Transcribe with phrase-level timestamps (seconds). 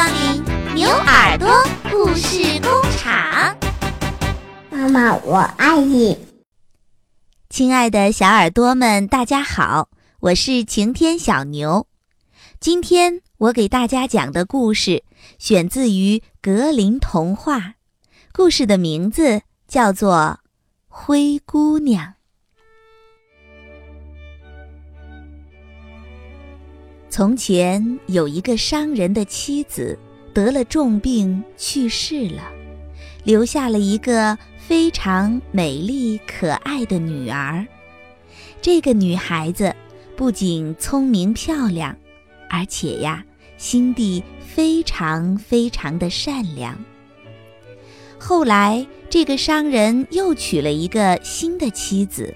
[0.00, 0.42] 光临
[0.74, 1.46] 牛耳朵
[1.90, 3.54] 故事工厂。
[4.70, 6.16] 妈妈，我爱你。
[7.50, 9.90] 亲爱的小耳朵们，大家好，
[10.20, 11.86] 我是晴天小牛。
[12.60, 15.04] 今天我给大家讲的故事
[15.38, 17.74] 选自于格林童话，
[18.32, 20.38] 故事的名字叫做
[20.88, 22.06] 《灰姑娘》。
[27.10, 29.98] 从前有一个商人的妻子
[30.32, 32.48] 得了重病去世了，
[33.24, 37.66] 留下了一个非常美丽可爱的女儿。
[38.62, 39.74] 这个女孩子
[40.16, 41.96] 不仅聪明漂亮，
[42.48, 43.24] 而且呀，
[43.58, 46.78] 心地非常非常的善良。
[48.20, 52.32] 后来，这个商人又娶了一个新的妻子，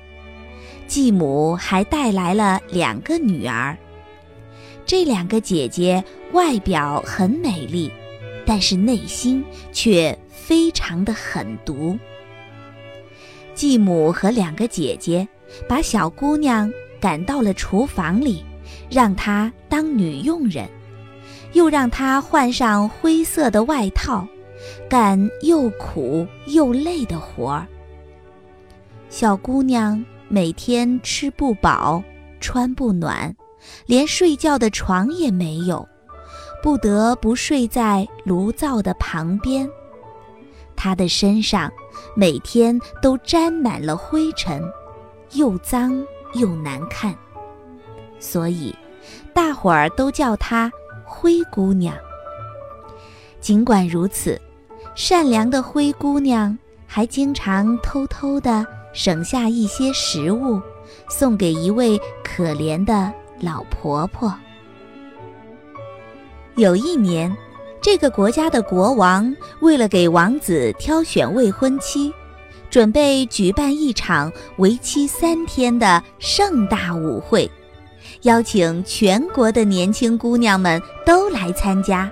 [0.89, 3.79] 继母还带来了两个女儿。
[4.87, 6.03] 这两个姐姐
[6.33, 7.91] 外表很美丽，
[8.45, 11.99] 但是内心却非常的狠毒。
[13.55, 15.27] 继母和两个姐姐
[15.69, 18.45] 把小姑娘赶到了厨房里，
[18.91, 20.69] 让她当女佣人，
[21.53, 24.27] 又让她换上灰色的外套，
[24.89, 27.67] 干又苦又累的活儿。
[29.09, 32.03] 小姑娘每天吃不饱，
[32.41, 33.35] 穿不暖。
[33.87, 35.87] 连睡觉的床也没有，
[36.63, 39.69] 不得不睡在炉灶的旁边。
[40.77, 41.71] 他的身上
[42.17, 44.63] 每天都沾满了灰尘，
[45.33, 46.05] 又脏
[46.35, 47.15] 又难看，
[48.19, 48.75] 所以
[49.33, 50.71] 大伙儿都叫她
[51.05, 51.97] 灰姑娘。
[53.41, 54.41] 尽管如此，
[54.95, 60.61] 善良的灰姑娘还经常偷偷地省下一些食物，
[61.09, 63.13] 送给一位可怜的。
[63.45, 64.35] 老婆婆。
[66.57, 67.37] 有一年，
[67.83, 72.13] 这个国家的国王为了给王子挑选未婚妻，
[72.71, 77.51] 准备举办一场为期三天的盛大舞会，
[78.23, 82.11] 邀请全国的年轻姑娘们都来参加。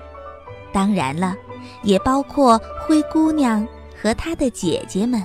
[0.71, 1.35] 当然了，
[1.81, 3.65] 也包括灰姑娘
[3.99, 5.23] 和她的姐姐们。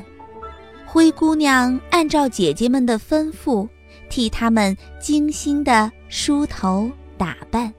[0.86, 3.68] 灰姑娘按照姐姐们的吩咐。
[4.08, 7.72] 替他们精心的梳头打扮，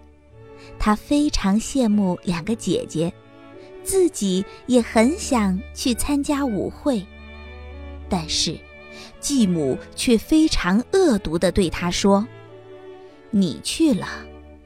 [0.77, 3.11] 她非常羡慕两个姐姐，
[3.83, 7.03] 自己也很想去参加舞会，
[8.07, 8.57] 但是
[9.19, 12.25] 继母却非常恶毒地对她说
[13.31, 14.07] ：“你去了，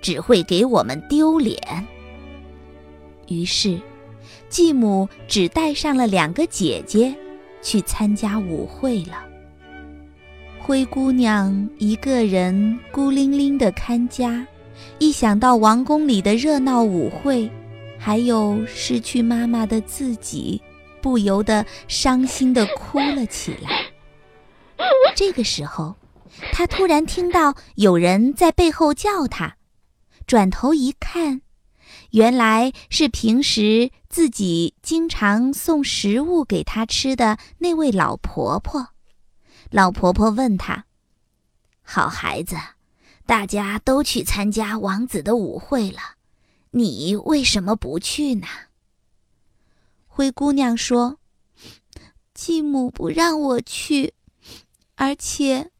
[0.02, 1.58] 只会给我们丢脸。”
[3.28, 3.80] 于是，
[4.50, 7.16] 继母只带上了两个姐姐
[7.62, 9.33] 去参加舞会了。
[10.66, 14.48] 灰姑娘一个人孤零零的看家，
[14.98, 17.52] 一想到王宫里的热闹舞会，
[18.00, 20.62] 还有失去妈妈的自己，
[21.02, 23.88] 不由得伤心地哭了起来。
[25.14, 25.96] 这个时候，
[26.54, 29.56] 她突然听到有人在背后叫她，
[30.26, 31.42] 转头一看，
[32.12, 38.93] 原来是平时自己经常送食物给她吃的那位老婆婆。
[39.74, 40.86] 老婆婆问他
[41.82, 42.56] ：“好孩子，
[43.26, 46.00] 大家都去参加王子的舞会了，
[46.70, 48.46] 你为什么不去呢？”
[50.06, 51.18] 灰姑娘说
[52.36, 54.14] ：“继母不让我去，
[54.94, 55.72] 而且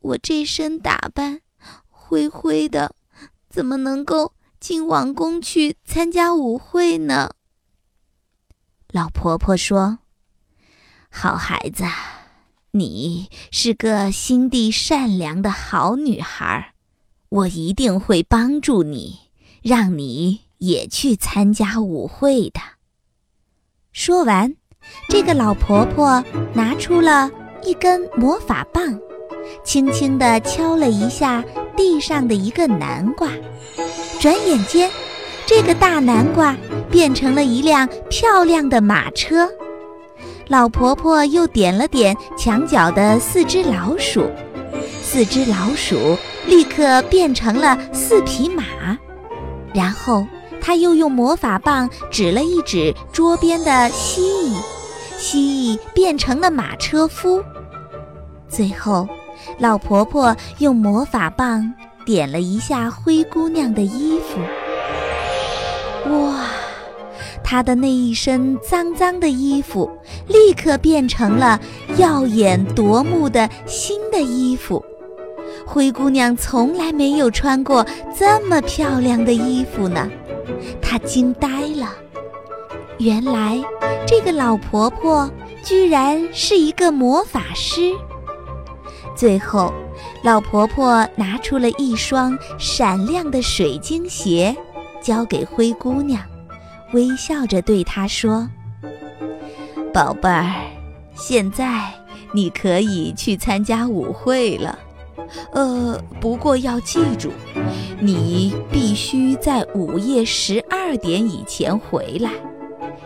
[0.00, 1.40] 我这身打扮
[1.88, 2.94] 灰灰的，
[3.48, 7.30] 怎么能够进王宫去参加舞会呢？”
[8.92, 10.00] 老婆婆说
[11.08, 11.84] ：“好孩子。”
[12.72, 16.72] 你是个心地善良的好女孩，
[17.28, 19.18] 我一定会帮助你，
[19.60, 22.60] 让你也去参加舞会的。
[23.90, 24.54] 说完，
[25.08, 27.28] 这个老婆婆拿出了
[27.64, 29.00] 一根魔法棒，
[29.64, 31.44] 轻轻地敲了一下
[31.76, 33.28] 地上的一个南瓜，
[34.20, 34.88] 转眼间，
[35.44, 36.56] 这个大南瓜
[36.88, 39.50] 变成了一辆漂亮的马车。
[40.50, 44.28] 老婆婆又点了点墙角的四只老鼠，
[45.00, 48.64] 四只老鼠立刻变成了四匹马。
[49.72, 50.26] 然后，
[50.60, 54.56] 她又用魔法棒指了一指桌边的蜥蜴，
[55.16, 55.40] 蜥
[55.76, 57.40] 蜴变成了马车夫。
[58.48, 59.08] 最后，
[59.56, 61.72] 老婆婆用魔法棒
[62.04, 64.40] 点了一下灰姑娘的衣服。
[66.12, 66.44] 哇！
[67.42, 69.90] 她的那一身脏脏的衣服，
[70.26, 71.60] 立刻变成了
[71.96, 74.84] 耀眼夺目的新的衣服。
[75.66, 77.86] 灰姑娘从来没有穿过
[78.18, 80.08] 这么漂亮的衣服呢。
[80.80, 81.94] 她惊呆了。
[82.98, 83.58] 原来，
[84.06, 85.30] 这个老婆婆
[85.64, 87.92] 居然是一个魔法师。
[89.16, 89.72] 最后，
[90.22, 94.54] 老婆婆拿出了一双闪亮的水晶鞋，
[95.00, 96.22] 交给灰姑娘，
[96.92, 98.48] 微笑着对她说
[99.92, 100.54] ：“宝贝儿，
[101.14, 101.92] 现在
[102.32, 104.78] 你可以去参加舞会了。
[105.52, 107.30] 呃，不过要记住，
[108.00, 112.30] 你必须在午夜十二点以前回来，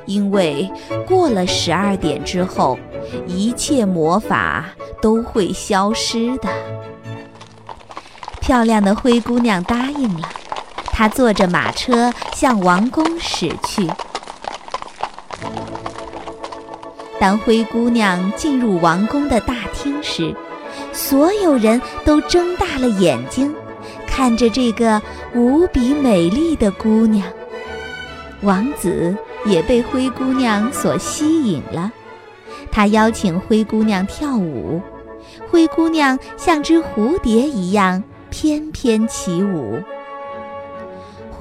[0.07, 0.71] 因为
[1.07, 2.79] 过了十二点之后，
[3.27, 4.67] 一切魔法。”
[5.03, 6.49] 都会消失的。
[8.41, 10.27] 漂亮的灰姑娘答应了，
[10.97, 13.91] 他坐着马车向王宫驶去。
[17.19, 20.33] 当灰姑娘进入王宫的大厅时，
[20.93, 23.53] 所有人都睁大了眼睛，
[24.07, 25.03] 看着这个
[25.35, 27.27] 无比美丽的姑娘。
[28.43, 31.91] 王子也被灰姑娘所吸引了，
[32.71, 34.81] 他邀请灰姑娘跳舞。
[35.51, 39.83] 灰姑娘像只蝴蝶一样翩翩起舞。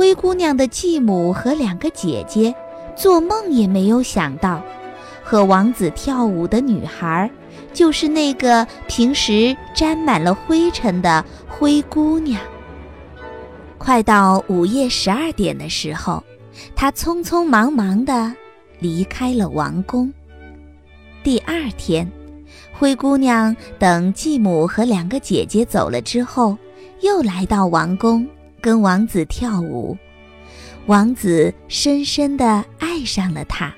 [0.03, 2.53] 灰姑娘的继母和两个姐姐
[2.93, 4.61] 做梦也没有想到，
[5.23, 7.31] 和王子跳舞的女孩
[7.71, 12.37] 就是那个平时沾满了灰尘的灰姑娘。
[13.77, 16.21] 快到午夜十二点的时候，
[16.75, 18.35] 她匆匆忙忙地
[18.79, 20.13] 离开了王宫。
[21.23, 22.05] 第二天。
[22.73, 26.57] 灰姑娘等继母和两个姐姐走了之后，
[26.99, 28.27] 又来到王宫
[28.63, 29.97] 跟王子跳舞。
[30.85, 33.73] 王子深深地爱上了她，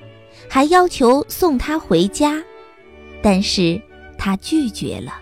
[0.48, 2.40] 还要求送她回家，
[3.20, 3.82] 但是
[4.16, 5.20] 她拒绝了。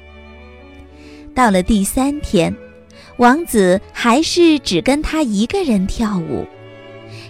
[1.35, 2.55] 到了第三天，
[3.17, 6.47] 王子还是只跟她一个人跳舞。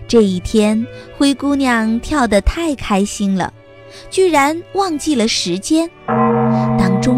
[0.09, 0.85] 这一天，
[1.17, 3.55] 灰姑娘跳得太开心了。
[4.11, 5.89] 居然忘记了时间。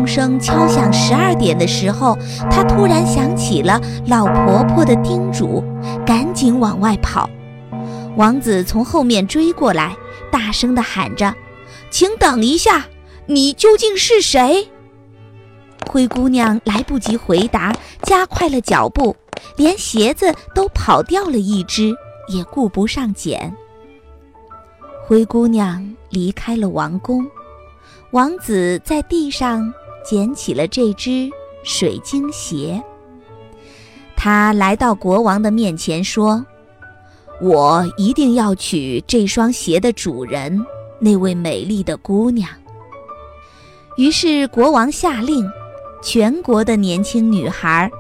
[0.07, 2.17] 声敲响十二点的时候，
[2.51, 5.65] 他突然想起了老婆婆的叮嘱，
[6.07, 7.29] 赶紧往外跑。
[8.17, 9.97] 王子从后面追过来，
[10.31, 11.35] 大声地喊着
[11.91, 12.87] ：“请等一下，
[13.27, 14.69] 你究竟是谁？”
[15.89, 19.15] 灰姑娘来不及回答，加快了脚步，
[19.57, 21.95] 连鞋子都跑掉了一只，
[22.29, 23.55] 也顾不上捡。
[25.07, 27.25] 灰姑娘离开了王宫，
[28.11, 29.73] 王子在地上
[30.09, 31.29] 捡起了这只
[31.65, 32.83] 水晶鞋。
[34.17, 36.45] 他来到国王的面前说
[37.43, 40.65] ：“我一定要娶这双鞋的主人，
[40.99, 42.49] 那位美丽的姑娘。”
[43.99, 45.47] 于是国王下令，
[46.03, 47.91] 全国的年轻女孩，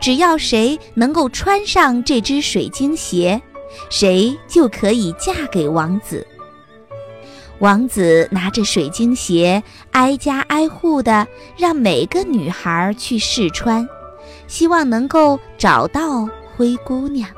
[0.00, 3.40] 只要谁能够穿上这只水晶鞋，
[3.88, 6.26] 谁就可以嫁给王子。
[7.62, 9.62] 王子拿着水晶鞋，
[9.92, 13.88] 挨家挨户的让每个女孩去试穿，
[14.48, 17.30] 希望能够找到灰姑娘。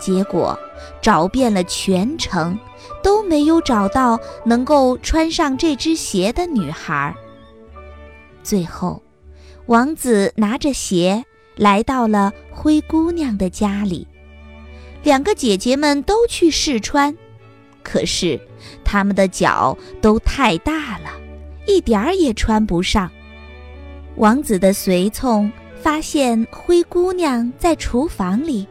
[0.00, 0.58] 结果
[1.02, 2.58] 找遍了全城，
[3.02, 7.14] 都没有找到能够穿上这只鞋的女孩。
[8.42, 9.02] 最后，
[9.66, 11.22] 王子拿着鞋
[11.54, 14.08] 来到了灰姑娘的家里，
[15.02, 17.14] 两个姐姐们都去试穿。
[17.84, 18.40] 可是，
[18.82, 21.10] 他们的脚都太大了，
[21.68, 23.08] 一点儿也穿不上。
[24.16, 28.66] 王子的随从发现灰姑娘在厨房里，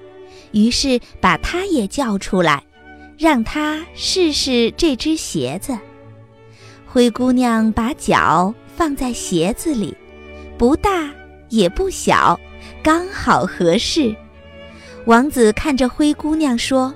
[0.51, 2.63] 于是把她也叫出来，
[3.17, 5.77] 让她试试这只鞋子。
[6.85, 9.95] 灰姑娘把脚放在鞋子里，
[10.57, 11.09] 不大
[11.49, 12.39] 也不小，
[12.81, 14.15] 刚好合适。
[15.05, 16.93] 王子看着灰姑娘说：“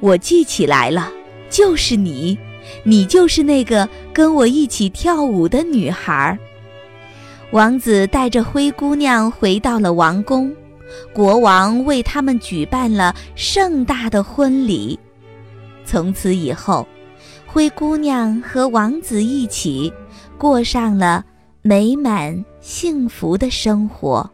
[0.00, 1.12] 我记起来了。”
[1.50, 2.38] 就是你，
[2.84, 6.38] 你就是那个跟我一起跳舞的女孩。
[7.50, 10.54] 王子带着灰姑娘回到了王宫，
[11.12, 14.96] 国王为他们举办了盛大的婚礼。
[15.84, 16.86] 从此以后，
[17.44, 19.92] 灰姑娘和王子一起
[20.38, 21.24] 过上了
[21.62, 24.30] 美满幸福的生活。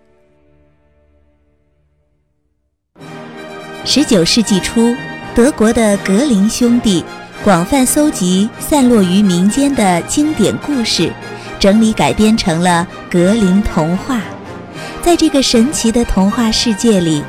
[3.87, 4.94] 十九世纪初。
[5.37, 7.05] 德国的格林兄弟
[7.45, 11.12] 广泛搜集散落于民间的经典故事，
[11.59, 14.23] 整理改编成了格林童话。
[15.02, 17.23] 在这个神奇的童话世界里，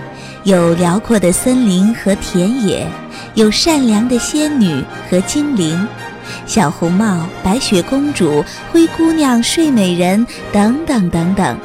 [0.43, 2.87] 有辽阔的森林和田野，
[3.33, 5.85] 有善良的仙女和精灵，
[6.45, 11.57] 小红帽、白雪公主、灰姑娘、睡美人等等等等。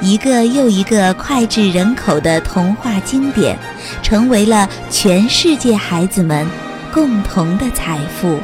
[0.00, 3.58] 一个又一个脍炙人口的童话经典，
[4.02, 6.46] 成为了全世界孩子们
[6.92, 8.38] 共同的财富。